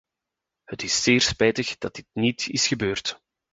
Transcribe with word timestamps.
Het 0.63 0.83
is 0.83 1.03
zeer 1.03 1.21
spijtig 1.21 1.77
dat 1.77 1.95
dit 1.95 2.07
niet 2.13 2.47
is 2.47 2.67
gebeurd. 2.67 3.19